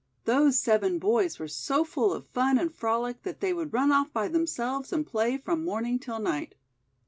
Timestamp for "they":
3.39-3.53